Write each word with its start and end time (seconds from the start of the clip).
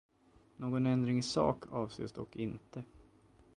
Någon 0.55 0.85
ändring 0.85 1.19
i 1.19 1.21
sak 1.21 1.71
avses 1.73 2.11
dock 2.11 2.35
inte. 2.35 2.83